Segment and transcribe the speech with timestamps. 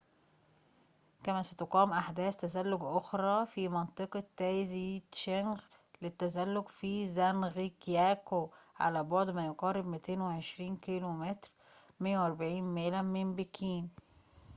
[1.23, 5.59] كما ستقام أحداث تزلج أخرى في منطقة تايزيتشنغ
[6.01, 11.51] للتزلج في زانغجياكو"، على بعد ما يقارب 220 كيلومتراً
[11.99, 13.89] 140 ميلا من بكين